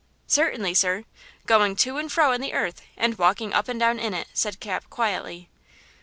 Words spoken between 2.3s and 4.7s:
in the earth and walking up and down in it,'" said